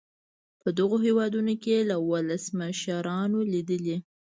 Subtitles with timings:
[0.61, 3.97] په دغو هېوادونو کې یې له ولسمشرانو لیدلي.